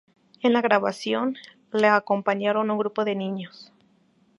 [0.41, 1.35] En la grabación,
[1.71, 3.71] le acompañaron un grupo de niños.